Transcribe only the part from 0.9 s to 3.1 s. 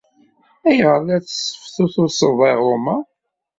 ay la tesseftutuseḍ aɣrum-a?